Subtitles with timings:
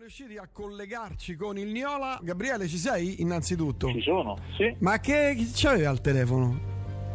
[0.00, 2.18] riusciti a collegarci con il Niola.
[2.22, 3.88] Gabriele, ci sei innanzitutto?
[3.88, 4.74] Ci sono, sì.
[4.78, 6.58] Ma che chi c'aveva al telefono?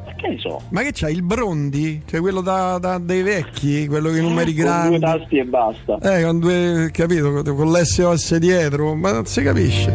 [0.05, 0.61] Ma che ne so?
[0.69, 2.03] Ma che c'hai il Brondi?
[2.05, 4.99] Cioè quello da, da- dei vecchi, quello che i numeri Con grandi.
[4.99, 5.97] due tasti e basta.
[5.97, 9.91] Eh, con due, capito, con l'SOS dietro, ma non si capisce.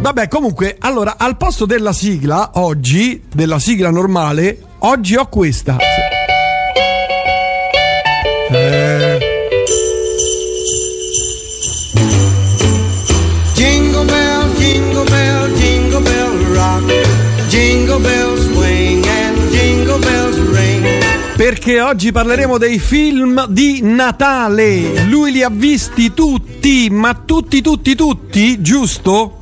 [0.00, 5.78] Vabbè, comunque, allora, al posto della sigla, oggi, della sigla normale, oggi ho questa.
[21.48, 25.06] Perché oggi parleremo dei film di Natale.
[25.06, 29.38] Lui li ha visti tutti, ma tutti, tutti, tutti, giusto?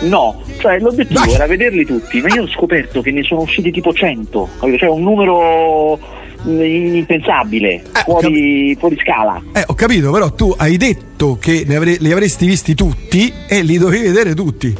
[0.00, 1.32] No, cioè l'obiettivo Dai.
[1.32, 4.76] era vederli tutti, ma io ho scoperto che ne sono usciti tipo 100, capito?
[4.76, 5.98] Cioè un numero
[6.46, 9.42] mm, impensabile, Eh, fuori, fuori scala.
[9.54, 13.78] Eh, ho capito, però tu hai detto che avre- li avresti visti tutti e li
[13.78, 14.76] dovevi vedere tutti.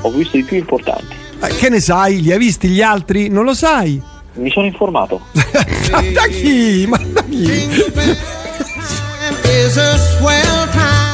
[0.00, 1.14] Ho visto i più importanti.
[1.44, 2.20] Eh, che ne sai?
[2.22, 3.28] Li hai visti gli altri?
[3.28, 4.16] Non lo sai?
[4.38, 5.20] Mi sono informato.
[5.90, 6.86] Ma da chi?
[6.88, 7.66] Ma da chi?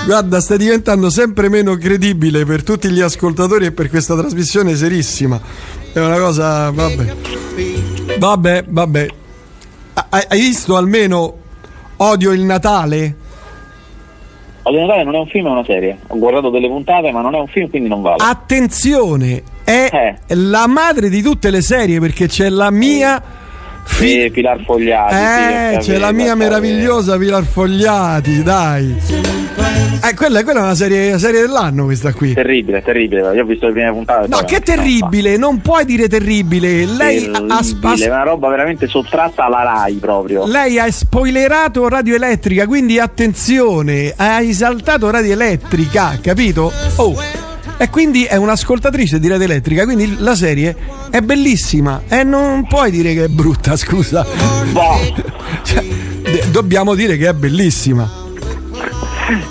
[0.04, 5.40] Guarda, stai diventando sempre meno credibile per tutti gli ascoltatori e per questa trasmissione serissima.
[5.92, 6.70] È una cosa.
[6.70, 7.16] Vabbè.
[8.18, 9.06] Vabbè, vabbè.
[10.10, 11.36] Hai visto almeno
[11.96, 13.16] Odio il Natale?
[14.64, 15.98] Odio Natale non è un film, è una serie.
[16.08, 18.22] Ho guardato delle puntate, ma non è un film, quindi non vale.
[18.22, 23.22] Attenzione, è la madre di tutte le serie perché c'è la mia.
[23.84, 25.14] fi- Sì, Pilar Fogliati.
[25.14, 28.96] sì, Eh, ho c'è la mia meravigliosa Pilar Fogliati, dai.
[30.06, 32.34] Eh, quella, quella è una serie, una serie dell'anno questa qui.
[32.34, 33.34] Terribile, terribile.
[33.34, 34.28] Io ho visto le prime puntate.
[34.28, 36.84] No, che terribile, non puoi dire terribile.
[36.84, 40.46] Lei ha, ha- Terribile, è una roba veramente sottratta alla Rai proprio.
[40.46, 46.70] lei ha spoilerato Radio Elettrica, quindi attenzione, ha esaltato Radio Elettrica, capito?
[46.96, 47.43] Oh.
[47.76, 50.74] E quindi è un'ascoltatrice di Radio Elettrica, quindi la serie
[51.10, 54.24] è bellissima e non puoi dire che è brutta, scusa.
[54.70, 54.98] Boh,
[55.62, 55.84] Cioè,
[56.50, 58.08] dobbiamo dire che è bellissima.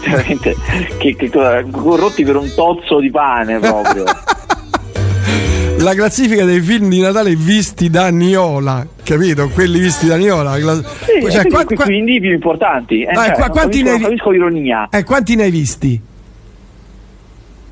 [0.06, 0.56] veramente,
[0.97, 1.30] che, che
[1.72, 4.03] corrotti per un tozzo di pane proprio.
[5.80, 9.50] La classifica dei film di Natale visti da Niola, capito?
[9.50, 10.56] Quelli visti da Niola.
[10.56, 10.62] Sì,
[11.30, 13.02] cioè, quindi, qua- qua- quindi i più importanti.
[13.02, 14.88] Eh, Ah, cioè, qua- quanti capisco, ne hai capisco l'ironia.
[14.90, 16.02] eh, quanti ne hai visti?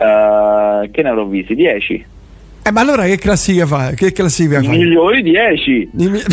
[0.01, 1.53] Eh, che ne avrò visti?
[1.53, 2.05] 10.
[2.63, 3.91] Eh, ma allora che classifica fa?
[3.91, 4.71] Che classifica I fa?
[4.71, 5.89] migliori 10.
[5.97, 6.21] I mi-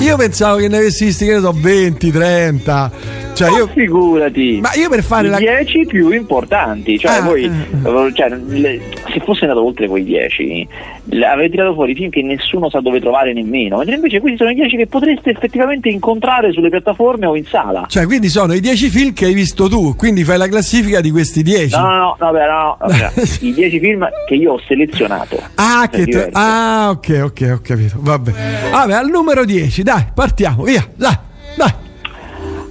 [0.00, 2.92] Io pensavo che ne avessi visti, che ne so, 20, 30.
[3.36, 3.66] Cioè, io.
[3.68, 4.58] Figurati.
[4.62, 5.36] Ma io per fare I la.
[5.38, 8.12] 10 più importanti, cioè Ah, voi, eh.
[8.14, 8.80] cioè, le-
[9.12, 10.66] se fosse andato oltre quei 10,
[11.04, 14.50] le- avrei tirato fuori film che nessuno sa dove trovare nemmeno, mentre invece questi sono
[14.50, 17.84] i 10 che potreste effettivamente incontrare sulle piattaforme o in sala.
[17.88, 19.94] Cioè, quindi sono i 10 film che hai visto tu.
[19.96, 21.76] Quindi fai la classifica di questi 10.
[21.76, 25.40] No, no, no, vabbè, no, vabbè, i 10 film che io ho selezionato.
[25.78, 27.96] Ah, che te- ah, ok, ok, ho capito.
[27.98, 28.32] Vabbè.
[28.70, 31.14] Vabbè, al numero 10, dai, partiamo, via, dai.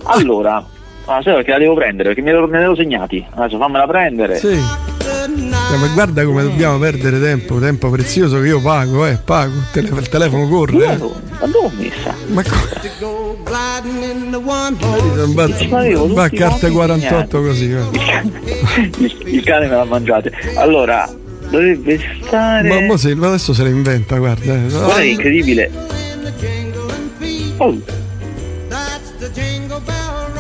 [0.08, 0.66] Allora,
[1.06, 2.14] ah, sai perché la devo prendere?
[2.14, 3.26] Perché me ne ero, segnati.
[3.36, 4.38] Adesso fammela prendere.
[4.38, 4.60] Sì.
[5.28, 9.54] Eh, ma guarda come dobbiamo perdere tempo, tempo prezioso che io pago, eh, pago.
[9.56, 10.98] Il, tele- il telefono corre, eh.
[10.98, 12.14] Ma dove ho messa?
[12.28, 12.50] Ma co-
[13.00, 15.34] Go gliding in the one horse.
[15.34, 17.70] va, Ma a carte quanti 48 così.
[17.74, 18.22] guarda.
[18.98, 20.32] il, il cane me l'ha mangiate.
[20.58, 21.10] Allora,
[21.50, 22.68] dovrebbe stare.
[22.68, 24.54] Ma mo se- ma adesso se la inventa, guarda.
[24.54, 24.68] eh.
[24.70, 25.72] Guarda che incredibile.
[27.58, 27.76] Oh,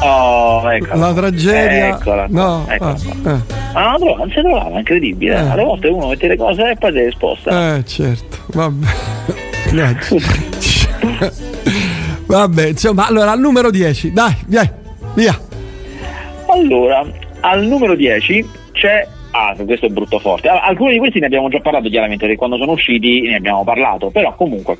[0.05, 0.95] oh eccola.
[0.95, 1.87] La tragedia.
[1.89, 2.25] Eccola.
[2.29, 2.91] No, eccola.
[2.91, 3.63] ah, eh.
[3.73, 5.33] Ma non la trova, non si trovava, è incredibile.
[5.33, 5.37] Eh.
[5.37, 7.75] Alle volte uno mette le cose e poi le sposta.
[7.75, 8.87] Eh, certo, vabbè.
[9.71, 10.19] Grazie.
[12.25, 14.73] vabbè, insomma, allora al numero 10, dai, via,
[15.13, 15.39] via.
[16.47, 17.05] Allora,
[17.41, 19.07] al numero 10 c'è.
[19.31, 20.47] Ah, questo è brutto forte.
[20.47, 23.65] Allora, alcuni di questi ne abbiamo già parlato chiaramente, perché quando sono usciti ne abbiamo
[23.65, 24.09] parlato.
[24.09, 24.77] Però comunque,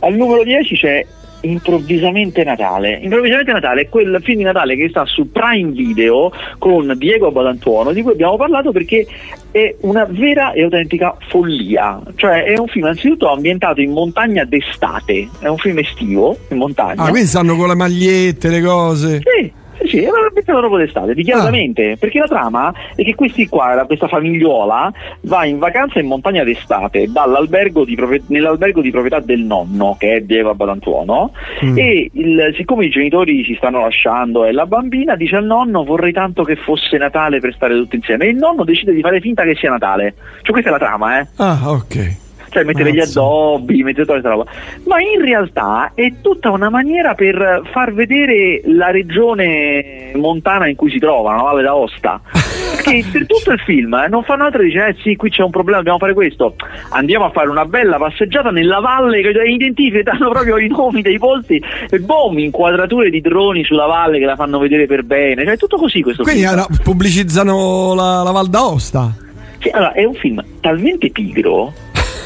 [0.00, 1.04] al numero 10 c'è
[1.40, 2.98] Improvvisamente Natale.
[3.02, 7.92] Improvvisamente Natale è quel film di Natale che sta su Prime Video con Diego Badantuono,
[7.92, 9.06] di cui abbiamo parlato perché
[9.50, 12.00] è una vera e autentica follia.
[12.16, 17.02] Cioè, è un film anzitutto ambientato in montagna d'estate, è un film estivo in montagna.
[17.02, 19.22] Ah, quindi stanno con le magliette, le cose.
[19.22, 19.52] Sì,
[19.86, 24.92] sì, una roba proprio d'estate, dichiaratamente, perché la trama è che questi qua, questa famigliola,
[25.22, 30.14] va in vacanza in montagna d'estate dall'albergo di proprie- nell'albergo di proprietà del nonno, che
[30.16, 31.32] è Diego Abadantuono,
[31.64, 31.78] Mm.
[31.78, 36.12] e il- siccome i genitori si stanno lasciando e la bambina dice al nonno vorrei
[36.12, 39.42] tanto che fosse Natale per stare tutti insieme, e il nonno decide di fare finta
[39.44, 40.14] che sia Natale.
[40.42, 41.26] Cioè questa è la trama, eh.
[41.36, 42.16] Ah, ok.
[42.50, 43.20] Cioè mettere gli Mazza.
[43.20, 44.50] addobbi, mettere tutta questa roba.
[44.84, 50.90] Ma in realtà è tutta una maniera per far vedere la regione montana in cui
[50.90, 52.20] si trova, la Valle d'Aosta.
[52.78, 55.42] Perché per tutto il film eh, non fanno altro che dire, eh sì, qui c'è
[55.42, 56.54] un problema, dobbiamo fare questo.
[56.90, 61.62] Andiamo a fare una bella passeggiata nella valle che identificano proprio i nomi dei posti
[61.90, 65.44] e boom, inquadrature di droni sulla valle che la fanno vedere per bene.
[65.44, 66.56] Cioè, è tutto così questo Quindi film.
[66.56, 69.14] no, pubblicizzano la, la Val d'Aosta.
[69.60, 71.72] Sì, allora, è un film talmente pigro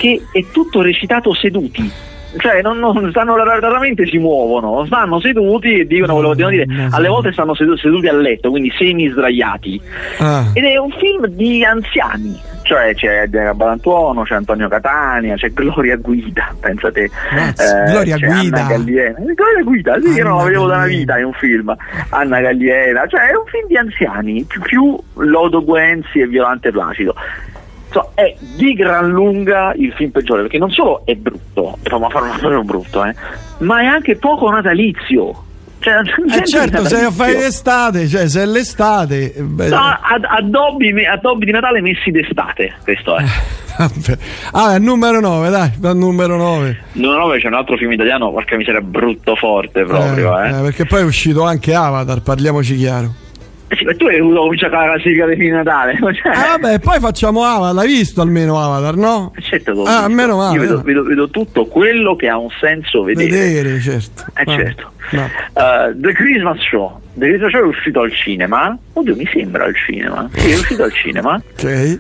[0.02, 1.88] che è tutto recitato seduti.
[2.36, 6.88] Cioè, non, non stanno raramente si muovono, stanno seduti e dicono quello che devono dire.
[6.90, 9.80] Alle volte stanno sedu- seduti a letto, quindi semi sdraiati.
[10.18, 10.46] Ah.
[10.54, 12.40] Ed è un film di anziani.
[12.62, 17.10] Cioè c'è Edgar Balantuono, c'è Antonio Catania, c'è Gloria Guida, pensate.
[17.32, 18.56] Mazza, Gloria Guida.
[18.58, 19.18] Anna Galliena.
[19.18, 21.76] Gloria Guida, sì, io non la Anna vedevo da una vita in un film.
[22.08, 27.14] Anna Galliena, cioè è un film di anziani, più, più Lodo Guenzi e Violante Placido.
[27.92, 31.98] Insomma, è di gran lunga il film peggiore, perché non solo è brutto, e fa
[32.08, 33.14] fare un film brutto, eh,
[33.58, 35.44] ma è anche poco natalizio.
[35.78, 35.94] Cioè,
[36.38, 39.34] Eh certo, se fai l'estate, cioè se è l'estate.
[39.34, 43.24] eh, beh, No, ad- addobbi, addobbi di Natale messi d'estate, questo è.
[44.52, 46.78] Ah, è il numero 9, dai, numero 9.
[46.92, 50.50] Numero 9 c'è un altro film italiano, porca miseria, brutto forte proprio, eh.
[50.62, 53.14] perché poi è uscito anche Avatar, parliamoci chiaro.
[53.72, 55.96] Eh sì, ma tu hai voluto cominciare la film di Natale.
[56.12, 59.32] Cioè, Ah, vabbè, poi facciamo Avatar, l'hai visto almeno Avatar, no?
[59.40, 60.08] certo, Ah, visto.
[60.10, 60.54] meno male.
[60.56, 63.30] Io vedo, vedo- vedo tutto quello che ha un senso vedere.
[63.30, 64.24] Vedere, certo.
[64.36, 64.90] Eh Ah, certo.
[65.12, 65.22] no.
[65.54, 67.00] Uh, The Christmas Show.
[67.14, 68.76] The Christmas Show è uscito al cinema.
[68.92, 70.28] Oddio, mi sembra al cinema.
[70.34, 71.42] Sì, è uscito al cinema.
[71.52, 71.98] Ok.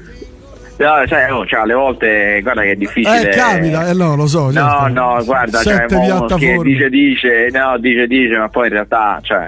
[0.76, 3.30] Però, sai, oh, cioè, alle volte, guarda che è difficile.
[3.30, 4.46] Eh, capita, eh, no, lo so.
[4.46, 4.88] No, certo.
[4.88, 6.56] no, guarda, cioè, Sette mo uno piattaforme.
[6.56, 9.46] che dice, dice, no, dice, dice, ma poi in realtà, cioè,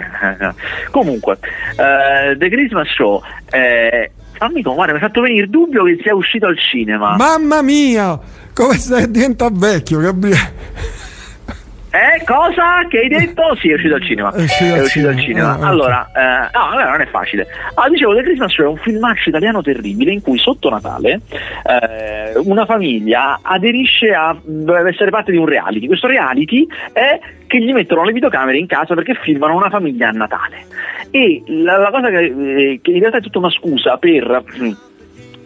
[0.91, 1.39] comunque,
[1.77, 5.99] eh, The Christmas Show, eh, fammi con- guarda, mi ha fatto venire il dubbio che
[6.03, 7.17] sia uscito al cinema.
[7.17, 8.19] Mamma mia,
[8.53, 10.53] come stai diventa vecchio, Gabriele.
[11.95, 12.85] Eh, cosa?
[12.89, 13.55] Che hai detto?
[13.61, 14.33] Sì, è uscito al cinema.
[14.33, 15.21] È uscito al cinema.
[15.21, 15.55] cinema.
[15.55, 15.63] Ok.
[15.63, 17.47] allora, eh, no, allora non è facile.
[17.75, 21.21] Ah, dicevo, The Christmas Show è un filmaccio italiano terribile in cui sotto Natale
[21.63, 24.37] eh, una famiglia aderisce a
[24.89, 25.87] essere parte di un reality.
[25.87, 30.13] Questo reality è che gli mettono le videocamere in casa perché filmano una famiglia a
[30.13, 30.65] Natale.
[31.13, 34.43] E la, la cosa che, eh, che in realtà è tutta una scusa per...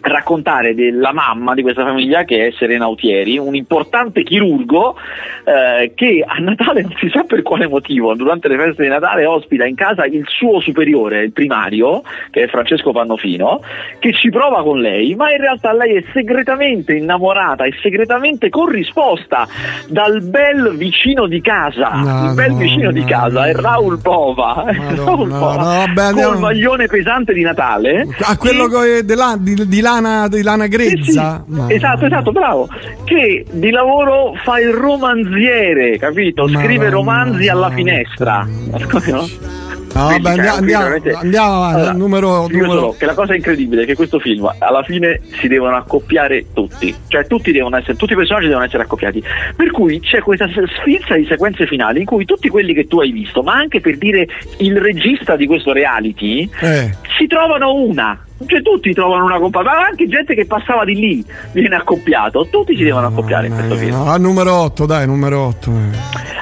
[0.01, 4.95] raccontare della mamma di questa famiglia che è Serena Autieri, un importante chirurgo
[5.43, 9.25] eh, che a Natale non si sa per quale motivo, durante le feste di Natale
[9.25, 12.01] ospita in casa il suo superiore, il primario,
[12.31, 13.61] che è Francesco Pannofino,
[13.99, 19.47] che ci prova con lei, ma in realtà lei è segretamente innamorata e segretamente corrisposta
[19.87, 21.89] dal bel vicino di casa.
[21.89, 23.53] No, il bel no, vicino di no, casa è.
[23.53, 24.65] Raul Pova.
[24.95, 28.07] Raul Pova, vabbè, col maglione pesante di Natale.
[28.21, 31.43] A quello che- coi- di, di- di lana, di lana sì, grezza.
[31.47, 32.67] sì, Ma- Esatto, esatto, bravo.
[33.03, 36.47] Che di lavoro fa il romanziere, capito?
[36.47, 37.75] Scrive Madonna romanzi alla santa.
[37.75, 38.47] finestra.
[39.09, 39.27] No?
[39.91, 41.73] No, Quindi, vabbè, cioè, andiamo, veramente- andiamo avanti.
[41.77, 45.19] Allora, al numero, numero- solo che la cosa incredibile è che questo film alla fine
[45.41, 49.23] si devono accoppiare tutti, cioè tutti devono essere, tutti i personaggi devono essere accoppiati.
[49.55, 53.11] Per cui c'è questa sfilza di sequenze finali in cui tutti quelli che tu hai
[53.11, 54.27] visto, ma anche per dire
[54.59, 56.93] il regista di questo reality, Eh.
[57.17, 58.23] si trovano una.
[58.45, 62.75] Cioè tutti trovano una compagna, ma anche gente che passava di lì viene accoppiato, tutti
[62.75, 63.91] si devono accoppiare in questo film.
[63.91, 65.71] no, al numero 8, dai, numero 8.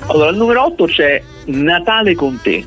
[0.07, 2.65] Allora, al numero 8 c'è Natale con te,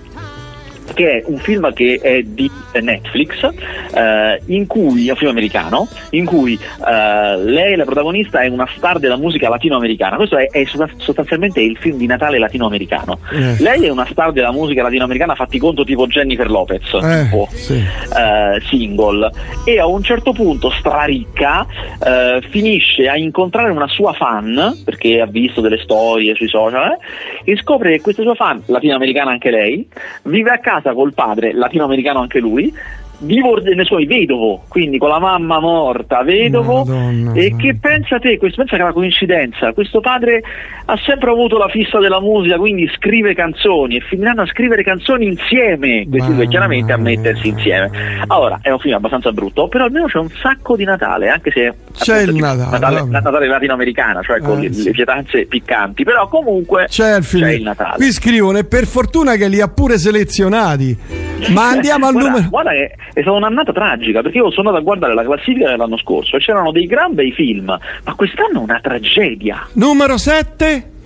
[0.94, 2.50] che è un film che è di
[2.80, 3.48] Netflix,
[3.94, 8.68] eh, in cui, è un film americano, in cui eh, lei, la protagonista, è una
[8.76, 10.16] star della musica latinoamericana.
[10.16, 13.18] Questo è, è sosta- sostanzialmente il film di Natale latinoamericano.
[13.32, 13.56] Eh.
[13.58, 17.74] Lei è una star della musica latinoamericana, fatti conto tipo Jennifer Lopez, Eh, tipo sì.
[17.74, 19.30] eh, single
[19.64, 21.66] e a un certo punto straricca
[22.04, 26.96] eh, finisce a incontrare una sua fan perché ha visto delle storie sui social
[27.44, 29.86] e scopre che questa sua fan latinoamericana anche lei
[30.24, 32.72] vive a casa col padre latinoamericano anche lui
[33.20, 36.84] divor- nei suoi vedovo quindi con la mamma morta vedovo.
[36.84, 39.72] Madonna, e che pensa te questo pensa che è una coincidenza.
[39.72, 40.42] Questo padre
[40.86, 45.26] ha sempre avuto la fissa della musica quindi scrive canzoni e finiranno a scrivere canzoni
[45.26, 46.06] insieme.
[46.08, 47.90] Questi due chiaramente a mettersi insieme.
[48.26, 51.74] Allora è un film abbastanza brutto però almeno c'è un sacco di Natale anche se
[51.92, 53.10] C'è appunto, il Natale, Natale, vabbè.
[53.10, 54.84] Natale latinoamericana cioè con Eh, le, sì.
[54.84, 56.04] le pietanze piccanti.
[56.04, 57.96] Però comunque C'è il c'è il Natale.
[57.96, 60.96] Qui scrivono e per fortuna che li ha pure selezionati.
[61.52, 62.48] Ma andiamo al guarda, numero.
[62.50, 65.96] guarda che è stata un'annata tragica perché io sono andato a guardare la classifica dell'anno
[65.96, 70.98] scorso e c'erano dei gran bei film ma quest'anno è una tragedia Numero 7?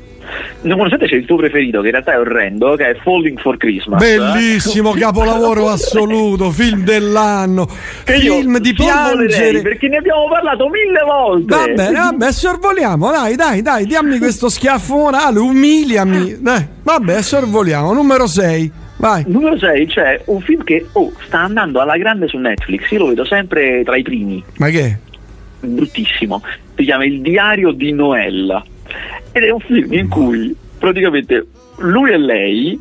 [0.62, 3.56] Numero 7 c'è il tuo preferito, che in realtà è orrendo, che è Falling for
[3.56, 4.00] Christmas.
[4.00, 7.68] Bellissimo, capolavoro assoluto, film dell'anno,
[8.04, 9.61] Che film di piangere.
[9.61, 11.54] Perché ne abbiamo parlato mille volte.
[11.54, 16.37] Va bene, vabbè, sorvoliamo, dai, dai, dai, dammi questo schiaffo morale, umiliami.
[16.40, 17.92] Dai, vabbè, sorvoliamo.
[17.92, 19.24] Numero 6, vai.
[19.26, 23.06] Numero 6 c'è un film che oh, sta andando alla grande su Netflix, io lo
[23.06, 24.80] vedo sempre tra i primi, Ma che?
[24.86, 24.98] è?
[25.66, 26.42] bruttissimo.
[26.76, 28.62] Si chiama Il diario di Noella
[29.32, 31.46] ed è un film in cui praticamente
[31.78, 32.80] lui e lei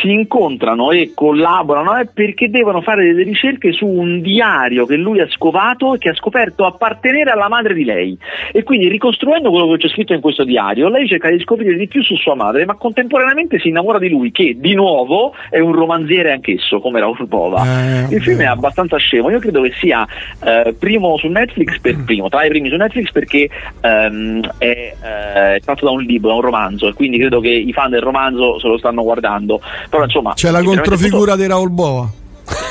[0.00, 5.20] si incontrano e collaborano eh, perché devono fare delle ricerche su un diario che lui
[5.20, 8.16] ha scovato e che ha scoperto appartenere alla madre di lei.
[8.52, 11.88] E quindi ricostruendo quello che c'è scritto in questo diario lei cerca di scoprire di
[11.88, 15.72] più su sua madre ma contemporaneamente si innamora di lui che di nuovo è un
[15.72, 17.64] romanziere anch'esso come Raoul Bova.
[17.64, 19.30] Eh, il film è abbastanza scemo.
[19.30, 20.06] Io credo che sia
[20.44, 23.48] eh, primo su Netflix per primo tra i primi su Netflix perché
[23.80, 27.48] ehm, è, eh, è tratto da un libro da un romanzo e quindi credo che
[27.48, 31.68] i fan del romanzo se lo stanno guardando però insomma C'è la controfigura di Raul
[31.68, 32.18] tutto-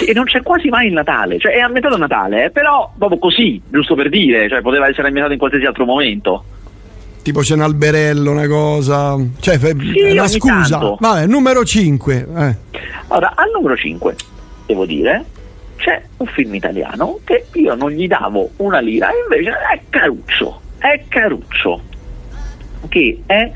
[0.05, 3.61] e non c'è quasi mai il Natale cioè è a Natale eh, però proprio così
[3.69, 6.43] giusto per dire cioè poteva essere ambientato in qualsiasi altro momento
[7.21, 9.15] Tipo c'è un alberello, una cosa.
[9.39, 10.77] Cioè, è una scusa.
[10.79, 10.97] tanto.
[10.99, 12.27] Vabbè, numero 5.
[12.35, 12.55] Eh.
[13.09, 14.15] Allora, al numero 5,
[14.65, 15.25] devo dire,
[15.75, 20.61] c'è un film italiano che io non gli davo una lira, e invece è caruccio,
[20.77, 21.81] è caruccio,
[22.87, 23.51] che è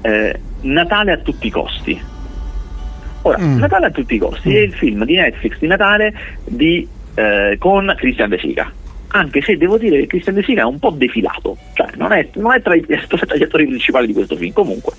[0.00, 2.00] eh, Natale a tutti i costi.
[3.26, 3.58] Ora, Mm.
[3.58, 6.14] Natale a tutti i costi è il film di Netflix di Natale
[6.44, 8.70] di, eh, con Christian De Sica.
[9.08, 12.28] Anche se devo dire che Christian De Sica è un po' defilato, cioè non è,
[12.34, 14.52] non è tra, i, tra gli attori principali di questo film.
[14.52, 14.92] Comunque,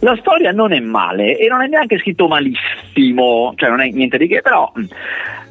[0.00, 4.16] la storia non è male e non è neanche scritto malissimo, cioè non è niente
[4.16, 4.82] di che, però mh,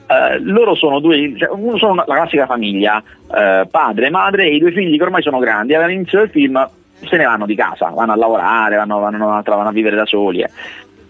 [0.07, 4.59] eh, loro sono due, cioè, uno sono la classica famiglia, eh, padre, madre e i
[4.59, 6.67] due figli che ormai sono grandi, all'inizio del film
[6.99, 10.41] se ne vanno di casa, vanno a lavorare, vanno, vanno, vanno a vivere da soli
[10.41, 10.49] eh.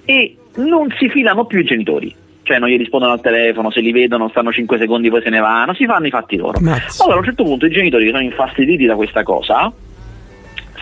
[0.08, 2.16] E non si filano più i genitori.
[2.44, 5.40] Cioè non gli rispondono al telefono, se li vedono stanno 5 secondi poi se ne
[5.40, 6.60] vanno, si fanno i fatti loro.
[6.62, 7.04] Mazza.
[7.04, 9.72] Allora a un certo punto i genitori che sono infastiditi da questa cosa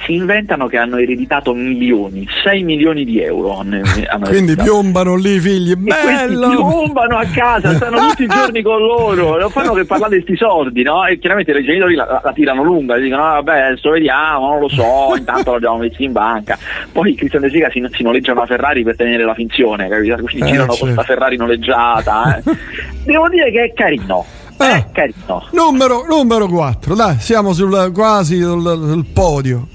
[0.05, 3.57] si inventano che hanno ereditato milioni, 6 milioni di euro.
[3.59, 5.71] hanno- hanno Quindi piombano lì i figli.
[5.71, 6.49] E Bello!
[6.49, 10.43] piombano a casa, stanno tutti i giorni con loro, non fanno che parlare di questi
[10.45, 11.05] soldi, no?
[11.05, 14.69] E chiaramente i genitori la, la tirano lunga, dicono "Ah, vabbè adesso vediamo, non lo
[14.69, 16.57] so, intanto l'abbiamo messo in banca.
[16.91, 20.15] Poi Cristian De Sica si, si noleggia una Ferrari per tenere la finzione, capito?
[20.15, 20.93] Quindi Eh, girano con certo.
[20.93, 22.37] questa Ferrari noleggiata.
[22.37, 22.43] eh.
[23.03, 24.25] Devo dire che è carino,
[24.57, 24.85] è Eh.
[24.91, 25.43] carino.
[25.51, 29.67] Numero, numero 4, dai, siamo sul, quasi sul, sul podio.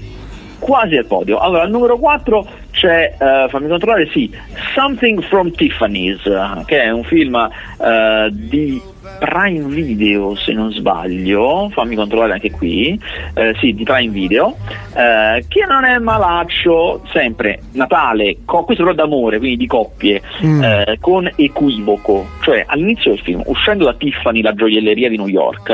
[0.61, 1.39] Quasi al podio.
[1.39, 4.31] Allora, al numero 4 c'è, eh, fammi controllare, sì,
[4.75, 8.79] Something from Tiffany's, eh, che è un film eh, di
[9.19, 12.99] Prime Video, se non sbaglio, fammi controllare anche qui,
[13.33, 14.55] eh, sì, di Prime Video,
[14.95, 20.63] eh, che non è malaccio, sempre Natale, co- questo però d'amore, quindi di coppie, Mm.
[20.63, 25.69] eh, con equivoco, cioè all'inizio del film, uscendo da Tiffany, la gioielleria di New York,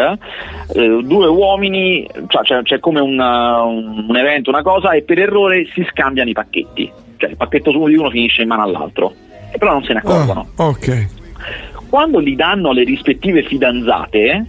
[0.74, 5.20] eh, due uomini, cioè, c'è, c'è come un, un- un evento, una cosa, e per
[5.20, 9.14] errore si scambiano i pacchetti, cioè il pacchetto su di uno finisce in mano all'altro,
[9.52, 10.48] e però non se ne accorgono.
[10.56, 11.08] Ah, ok.
[11.90, 14.46] Quando li danno alle rispettive fidanzate,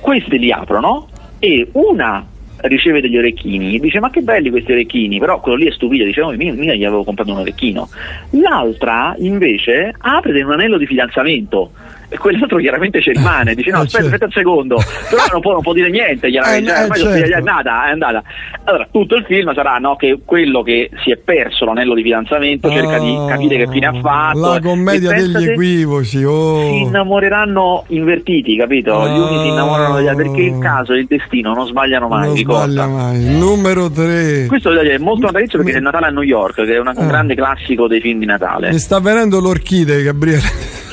[0.00, 1.08] queste li aprono
[1.38, 2.26] e una
[2.58, 6.22] riceve degli orecchini, dice ma che belli questi orecchini, però quello lì è stupido, dice
[6.22, 7.88] oh, mica, mica gli avevo comprato un orecchino.
[8.30, 11.70] L'altra invece apre un anello di fidanzamento
[12.08, 14.06] e quell'altro chiaramente ci rimane, dice no Eh, aspetta, certo.
[14.06, 14.76] aspetta un secondo,
[15.10, 17.32] però non può, non può dire niente, chiaramente, Eh, cioè, certo.
[17.32, 18.22] è andata, è andata.
[18.64, 22.70] Allora tutto il film sarà no, che quello che si è perso l'anello di fidanzamento
[22.70, 24.38] cerca di Ah, capire che fine ha fatto.
[24.40, 26.60] La commedia degli equivoci, oh.
[26.60, 28.92] si innamoreranno invertiti, capito?
[29.08, 32.26] Gli uni si innamorano degli altri perché il caso e il destino non sbagliano mai,
[32.26, 32.64] non ricorda.
[32.66, 33.24] sbaglia mai.
[33.38, 34.46] Numero 3.
[34.46, 37.04] Questo è molto natalizio perché Mi- è Natale a New York, che è una- un
[37.04, 37.06] Ah.
[37.08, 38.70] grande classico dei film di Natale.
[38.70, 40.42] Mi sta venendo l'orchidea, Gabriele.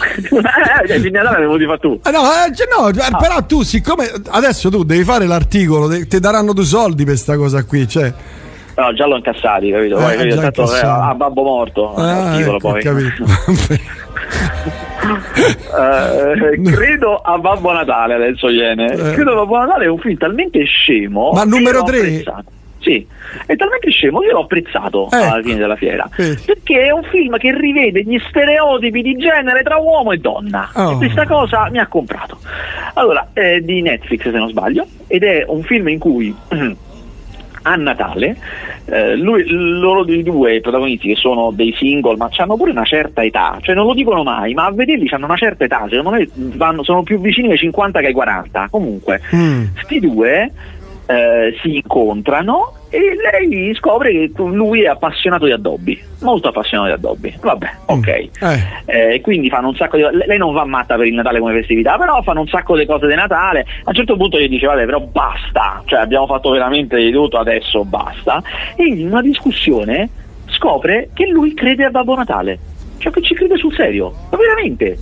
[0.88, 2.00] eh, i film di Natale l'avevo di fare tu.
[2.04, 6.20] Ah, no, eh, cioè, no, eh, però tu, siccome adesso tu devi fare l'articolo, ti
[6.20, 7.88] daranno due soldi per sta cosa qui.
[7.88, 8.14] Cioè,
[8.76, 9.98] No, già l'ho incassati, capito?
[9.98, 10.36] Poi, Eh, capito?
[10.42, 11.94] Tanto, eh, a babbo morto.
[11.94, 12.82] ah, ecco, poi.
[12.82, 13.24] capito.
[15.78, 18.92] Eh, credo a Babbo Natale adesso viene.
[18.94, 19.14] Eh.
[19.14, 21.32] Credo a Babbo Natale è un film talmente scemo.
[21.34, 21.98] Ma numero l'ho tre?
[22.00, 22.44] apprezzato.
[22.84, 23.08] Sì,
[23.46, 25.16] è talmente scemo che l'ho apprezzato Ecco.
[25.16, 26.08] alla fine della fiera.
[26.18, 26.42] Vedi.
[26.46, 30.70] Perché è un film che rivede gli stereotipi di genere tra uomo e donna.
[30.74, 30.92] Oh.
[30.92, 32.40] E questa cosa mi ha comprato.
[32.96, 36.36] Allora, è di Netflix se non sbaglio, ed è un film in cui
[37.66, 38.36] a Natale
[38.88, 43.24] eh, lui- loro dei due protagonisti che sono dei single ma hanno pure una certa
[43.24, 46.28] età cioè non lo dicono mai ma a vederli hanno una certa età secondo me
[46.34, 49.64] vanno- sono più vicini ai 50 che ai 40 comunque Mm.
[49.82, 50.52] sti due
[51.06, 56.94] eh, si incontrano e lei scopre che lui è appassionato di addobbi, molto appassionato di
[56.94, 57.38] addobbi.
[57.42, 58.08] Vabbè, ok.
[58.08, 58.30] Eh.
[58.86, 61.98] Eh, quindi fanno un sacco di lei non va matta per il Natale come festività,
[61.98, 63.62] però fanno un sacco di cose di Natale.
[63.62, 67.38] A un certo punto gli dice vabbè però basta, cioè abbiamo fatto veramente di tutto,
[67.38, 68.42] adesso basta.
[68.76, 70.10] E in una discussione
[70.48, 72.60] scopre che lui crede a Babbo Natale.
[72.98, 74.98] Cioè che ci crede sul serio, ma veramente.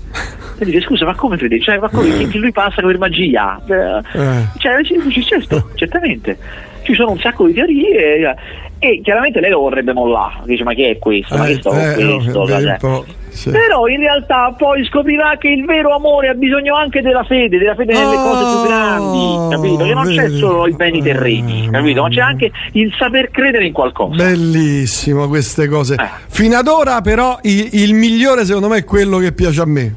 [0.57, 1.61] E dice scusa ma come credi?
[1.61, 3.61] Cioè ma come che lui passa per magia?
[3.67, 4.47] Eh, Eh.
[4.57, 4.83] Cioè
[5.23, 6.37] certo, certamente.
[6.83, 8.35] Ci sono un sacco di teorie eh,
[8.83, 10.41] e chiaramente lei lo vorrebbe mollare.
[10.45, 11.37] Dice ma che è questo?
[11.37, 12.77] Ma che sto con no, questo?
[12.79, 13.51] po', sì.
[13.51, 17.75] però in realtà poi scoprirà che il vero amore ha bisogno anche della fede, della
[17.75, 19.83] fede nelle Oh, cose più grandi, capito?
[19.83, 22.01] Che non c'è solo i beni terreni, capito?
[22.01, 24.15] Ma c'è anche il saper credere in qualcosa.
[24.15, 25.93] Bellissimo queste cose.
[25.93, 26.09] Eh.
[26.27, 29.95] Fino ad ora, però, il, il migliore secondo me è quello che piace a me.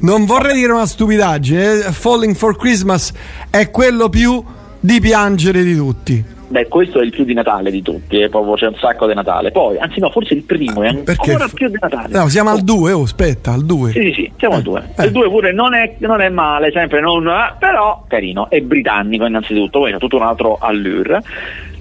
[0.00, 1.86] Non vorrei dire una stupidaggine.
[1.86, 3.12] eh, Falling for Christmas
[3.50, 4.42] è quello più
[4.80, 6.34] di piangere di tutti.
[6.48, 9.14] Beh, questo è il più di Natale di tutti, eh, proprio c'è un sacco di
[9.14, 9.50] Natale.
[9.50, 11.32] Poi, anzi no, forse il primo è Perché?
[11.32, 12.08] ancora più di Natale.
[12.16, 13.90] No, siamo Oh, al 2, oh, aspetta, al 2.
[13.90, 14.90] Sì, sì, sì, siamo al 2.
[14.96, 15.04] Eh.
[15.06, 19.26] Il 2 pure non è, non è male, sempre non, eh, però carino, è britannico
[19.26, 21.22] innanzitutto, poi c'è tutto un altro allure.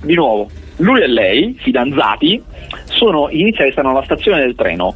[0.01, 2.41] Di nuovo, lui e lei, fidanzati,
[2.85, 3.29] sono
[3.71, 4.93] stanno alla stazione del treno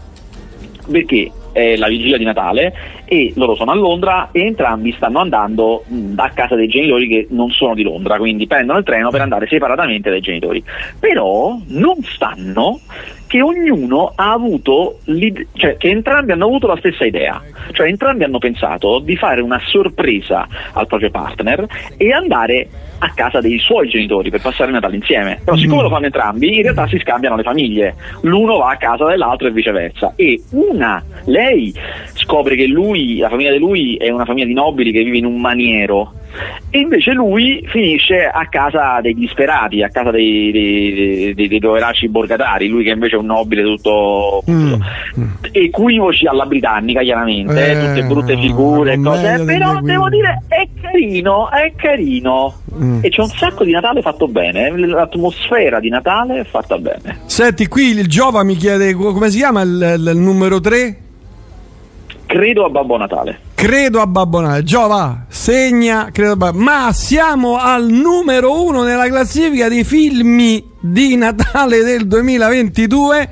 [0.91, 2.73] perché è la vigilia di Natale
[3.05, 7.27] e loro sono a Londra e entrambi stanno andando mh, a casa dei genitori che
[7.29, 10.63] non sono di Londra, quindi prendono il treno per andare separatamente dai genitori.
[10.99, 12.79] Però non stanno
[13.29, 14.97] che ognuno ha avuto
[15.53, 17.39] cioè che entrambi hanno avuto la stessa idea,
[17.73, 22.67] cioè entrambi hanno pensato di fare una sorpresa al proprio partner e andare
[22.97, 25.39] a casa dei suoi genitori per passare il Natale insieme.
[25.43, 27.95] Però siccome lo fanno entrambi, in realtà si scambiano le famiglie.
[28.21, 30.13] L'uno va a casa dell'altro e viceversa.
[30.15, 31.71] E una, lei
[32.29, 35.25] scopre che lui, la famiglia di lui è una famiglia di nobili che vive in
[35.25, 36.13] un maniero.
[36.69, 42.07] E invece lui finisce a casa dei disperati, a casa dei, dei, dei, dei poveracci
[42.07, 44.73] borgatari, lui che invece è un nobile tutto, Mm,
[45.51, 50.67] equivoci alla britannica chiaramente, eh, Eh, tutte brutte figure non cose, però devo dire è
[50.79, 52.99] carino, è carino Mm.
[53.01, 57.17] e c'è un sacco di Natale fatto bene, l'atmosfera di Natale è fatta bene.
[57.25, 60.97] Senti, qui il Giova mi chiede co- come si chiama il- il numero 3?
[62.29, 63.39] Credo a Babbo Natale.
[63.55, 64.61] Credo a Babbo Natale.
[64.63, 70.37] Giova, segna, credo a Babbo Ma siamo al numero uno nella classifica dei film
[70.79, 73.21] di Natale del 2022.
[73.21, 73.27] E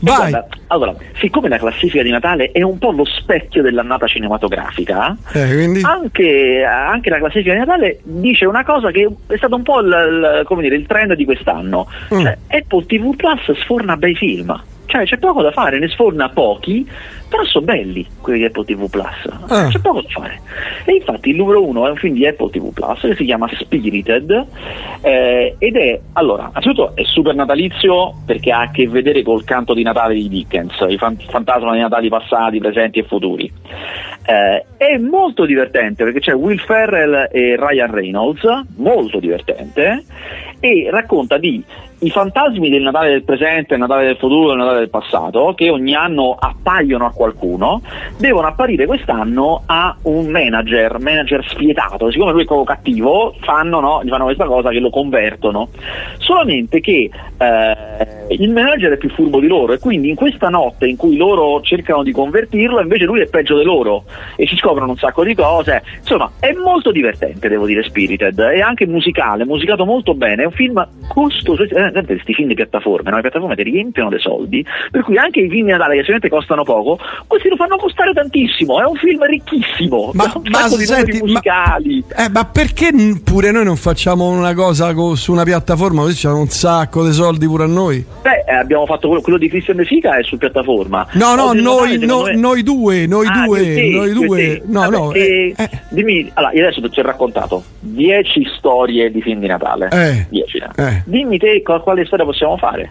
[0.00, 0.16] Vai.
[0.30, 5.46] guarda, allora, siccome la classifica di Natale è un po' lo specchio dell'annata cinematografica, Eh,
[5.54, 5.80] quindi...
[5.84, 9.86] anche, anche la classifica di Natale dice una cosa che è stato un po' il,
[9.86, 11.86] il- come dire, il trend di quest'anno.
[12.12, 12.20] Mm.
[12.20, 14.60] Cioè, Apple TV Plus sforna bei film.
[14.86, 16.86] Cioè c'è poco da fare, ne sforna pochi,
[17.28, 19.28] però sono belli quelli di Apple TV Plus.
[19.48, 19.68] Ah.
[19.68, 20.40] C'è poco da fare.
[20.84, 23.48] E infatti il numero uno è un film di Apple TV Plus che si chiama
[23.58, 24.46] Spirited
[25.00, 29.72] eh, ed è, allora, innanzitutto è super natalizio perché ha a che vedere col canto
[29.72, 33.50] di Natale di Dickens, i fan- fantasma di Natali passati, presenti e futuri.
[34.24, 38.42] Eh, è molto divertente perché c'è Will Ferrell e Ryan Reynolds,
[38.76, 40.04] molto divertente,
[40.60, 41.64] e racconta di
[42.02, 45.70] i fantasmi del Natale del presente, il Natale del futuro il Natale del passato, che
[45.70, 47.80] ogni anno appaiono a qualcuno,
[48.18, 54.02] devono apparire quest'anno a un manager, manager spietato, siccome lui è proprio cattivo, fanno, no,
[54.02, 55.68] gli fanno questa cosa che lo convertono.
[56.18, 60.86] Solamente che eh, il manager è più furbo di loro e quindi in questa notte
[60.86, 64.04] in cui loro cercano di convertirlo, invece lui è peggio di loro
[64.36, 65.82] e si scoprono un sacco di cose.
[66.00, 70.52] Insomma, è molto divertente, devo dire, Spirited, è anche musicale, musicato molto bene, è un
[70.52, 73.16] film costoso, eh, questi film di piattaforme, no?
[73.16, 76.28] le piattaforme ti riempiono dei soldi, per cui anche i film di Natale che solitamente
[76.28, 80.76] costano poco, questi lo fanno costare tantissimo, è un film ricchissimo, Ma, un ma sacco
[80.76, 82.04] di numeri senti, ma, musicali.
[82.16, 82.90] eh, ma perché
[83.24, 87.12] pure noi non facciamo una cosa co- su una piattaforma così c'hanno un sacco di
[87.12, 88.04] soldi pure a noi?
[88.22, 91.06] Beh, eh, abbiamo fatto quello, quello di Christian De Sica è su piattaforma.
[91.12, 94.62] No, no, noi, no- me- noi due, noi Ah, due, te, noi due.
[94.64, 99.20] No, Vabbè, no, eh, eh, Dimmi, allora, io adesso ti ho raccontato 10 storie di
[99.20, 99.88] film di Natale.
[99.90, 100.26] Eh.
[100.30, 100.58] 10.
[100.76, 101.02] Eh.
[101.04, 102.90] Dimmi te quale storia possiamo fare.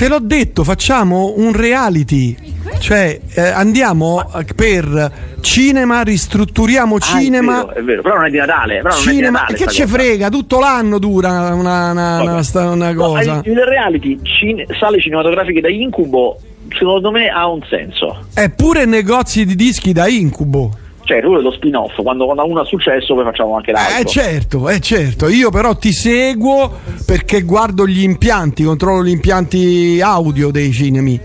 [0.00, 2.34] Te l'ho detto, facciamo un reality.
[2.78, 4.24] Cioè, eh, andiamo
[4.56, 7.60] per cinema, ristrutturiamo Ah, cinema.
[7.60, 8.78] è, vero, è vero, però non è di Natale.
[8.78, 10.30] È di Cinema, Natale che ci frega?
[10.30, 13.42] Tutto l'anno dura una, una- una- una No, cosa.
[13.44, 16.38] il reality, cine- sale cinematografiche da incubo,
[16.78, 18.24] secondo me ha un senso.
[18.32, 20.78] Eppure negozi di dischi da incubo.
[21.10, 23.98] Cioè, quello è lo spin-off, quando, quando uno ha successo poi facciamo anche l'altro.
[23.98, 26.72] Eh certo, eh certo, io però ti seguo
[27.04, 31.18] perché guardo gli impianti, controllo gli impianti audio dei cinemi,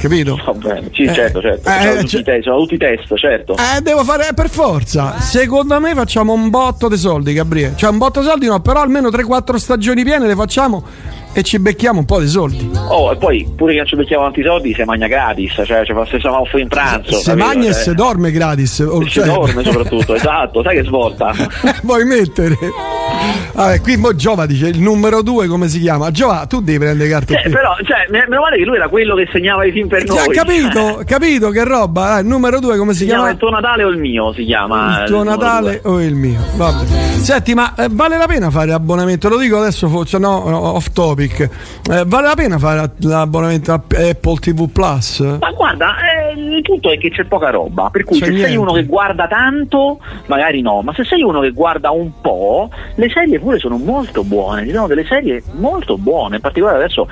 [0.00, 0.40] capito?
[0.46, 1.68] Va bene, sì, Eh, certo, certo.
[1.68, 3.56] eh, sono, tutti cioè- te- sono tutti test, certo.
[3.56, 5.18] Eh, devo fare eh, per forza.
[5.18, 7.72] Secondo me facciamo un botto di soldi, Gabriele.
[7.74, 10.84] Cioè, un botto di soldi no, però almeno 3-4 stagioni piene le facciamo
[11.34, 12.70] e ci becchiamo un po' di soldi.
[12.88, 16.04] Oh, e poi pure che ci becchiamo tanti soldi si mangia gratis, cioè ci fa
[16.06, 17.12] stesso offro in pranzo.
[17.16, 17.46] Se capito?
[17.46, 18.78] mangia e Cioè, se dorme gratis.
[18.80, 21.32] o e si cioè- dorme soprattutto, esatto, sai che svolta.
[21.82, 22.56] Vuoi mettere?
[23.54, 26.10] Vabbè, qui mo Giova dice il numero 2 come si chiama?
[26.10, 27.50] Giova, tu devi prendere carte Eh, qui.
[27.52, 30.14] però, cioè, me- meno male che lui era quello che segnava i film per ha
[30.14, 30.28] noi.
[30.34, 31.02] capito?
[31.04, 32.14] Capito che roba?
[32.14, 33.32] Ah, il numero 2 come si, Si chiama chiama?
[33.34, 34.32] il tuo Natale o il mio?
[34.32, 35.92] Si chiama Il tuo numero Natale due.
[35.92, 36.40] o il mio?
[36.56, 36.84] Vabbè.
[37.22, 39.28] Senti, ma eh, vale la pena fare abbonamento?
[39.28, 41.40] Lo dico adesso, forse no, off topic.
[41.90, 45.20] Eh, vale la pena fare l'abbonamento a Apple TV Plus?
[45.20, 48.40] Ma guarda, eh, il punto è che c'è poca roba, per cui C'è se sei
[48.40, 48.56] niente.
[48.56, 53.08] uno che guarda tanto, magari no, ma se sei uno che guarda un po', le
[53.12, 57.06] serie pure sono molto buone, ci sono delle serie molto buone, in particolare adesso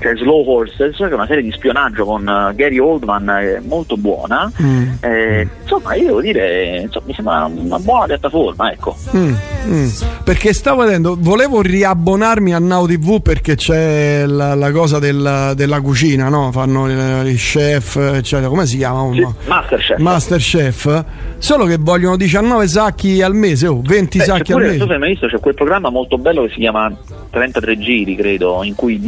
[0.00, 3.96] c'è Slow Horses, che è una serie di spionaggio con eh, Gary Oldman, è molto
[3.96, 4.50] buona.
[4.62, 4.88] Mm.
[5.00, 8.96] Eh, insomma, io devo dire, insomma, mi sembra una, buona piattaforma, ecco.
[9.14, 9.34] Mm,
[9.66, 9.88] mm.
[10.24, 15.80] Perché stavo vedendo, volevo riabbonarmi a Now TV perché c'è la, la cosa del- della
[15.80, 16.50] cucina, no?
[16.50, 16.88] Fanno
[17.24, 18.48] i chef, eccetera.
[18.48, 19.12] Come si chiama?
[19.12, 19.26] Sì?
[19.46, 19.98] Masterchef.
[19.98, 21.04] Masterchef.
[21.38, 24.72] Solo che vogliono 19 sacchi al mese, o 20 Eh, c'è sacchi al non so
[24.74, 24.86] mese.
[24.86, 26.90] se hai mai visto, c'è quel programma molto bello che si chiama
[27.30, 28.98] 33 giri, credo, in cui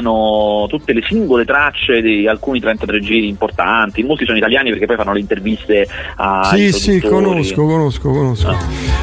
[0.00, 4.02] dissezionano tutte le singole tracce di alcuni 33 giri importanti.
[4.02, 5.86] Molti sono italiani perché poi fanno le interviste
[6.16, 6.50] a.
[6.52, 8.48] Sì, sì, conosco, conosco, conosco.
[8.48, 8.58] Ah.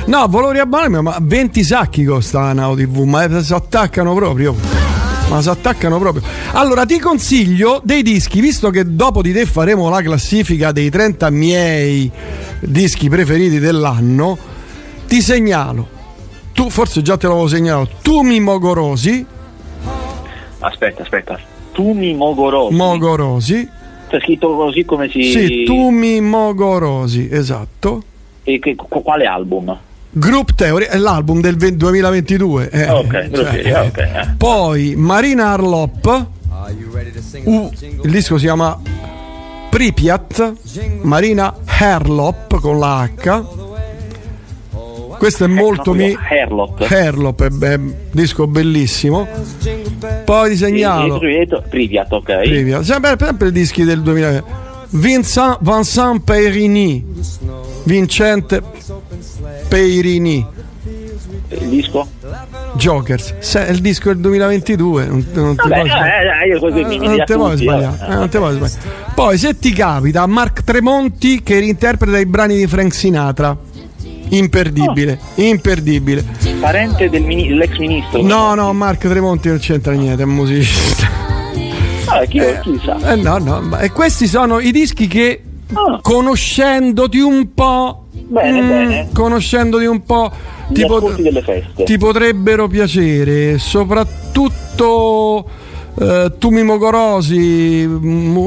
[0.08, 4.56] No, volevo riabbonarmi, ma 20 sacchi costa Now TV, ma si attaccano proprio.
[5.30, 6.24] Ma si attaccano proprio.
[6.54, 11.30] Allora ti consiglio dei dischi, visto che dopo di te faremo la classifica dei 30
[11.30, 12.10] miei
[12.62, 14.38] dischi preferiti dell'anno,
[15.08, 15.96] ti segnalo.
[16.54, 17.90] Tu forse già te l'avevo segnalato.
[18.02, 19.26] Tu mi Mogorosi,
[20.60, 21.40] Aspetta, aspetta.
[21.72, 22.76] Tumi Mogorosi.
[22.76, 23.70] Mogorosi.
[24.10, 25.24] C'è scritto così come si.
[25.24, 28.02] Sì, tu mi Mogorosi, esatto.
[28.44, 29.78] E che- qu- quale album?
[30.10, 32.70] Group Theory è l'album del 20- 2022.
[32.70, 33.80] eh, Ok, cioè, Group Theory, eh.
[33.80, 34.34] ok, eh.
[34.38, 36.26] Poi Marina Arlop,
[37.44, 37.70] uh,
[38.04, 38.80] il disco si chiama
[39.70, 40.54] Pripyat,
[41.02, 43.44] Marina Herlop con la H.
[45.18, 46.80] Questo è molto no, mi Herlop.
[46.90, 47.80] Herlop è be-
[48.12, 49.28] disco bellissimo.
[50.26, 51.20] Poi ti segnalo
[51.70, 52.40] Pripyat, ok.
[52.42, 54.44] Pripyat, sempre, sempre i dischi del 2000.
[54.90, 57.04] Vincent, Vincent Peirini,
[57.84, 58.62] Vincente
[59.68, 60.46] Peirini.
[61.50, 62.06] Il disco?
[62.76, 66.10] Jokers, Se- il disco del 2022, non, non ti Vabbè, puoi sbagliare.
[66.10, 66.60] eh, eh, Eh,
[67.36, 68.80] non sbagliare, non te puoi sbagliare.
[69.16, 73.58] Poi se ti capita Mark Tremonti che reinterpreta i brani di Frank Sinatra.
[74.30, 75.42] Imperdibile, Oh.
[75.42, 76.24] imperdibile.
[76.60, 78.22] Parente del mini- dell'ex ministro.
[78.22, 81.08] No, no, Mark Tremonti non c'entra niente, è un musicista.
[82.06, 83.12] Ah, chi, chi sa?
[83.12, 85.42] Eh, no, no, e questi sono i dischi che
[85.74, 86.00] Ah.
[86.02, 89.10] conoscendoti un po', Bene, mm, bene.
[89.14, 90.32] conoscendoti un po',
[90.70, 95.46] ti, pot- ti potrebbero piacere, soprattutto
[96.00, 97.90] eh, Tumi Mogorosi,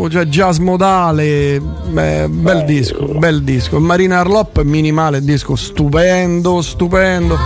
[0.09, 3.81] cioè jazz modale, beh, bel disco, bel disco.
[3.81, 7.37] Marina Arlop, minimale, disco stupendo, stupendo.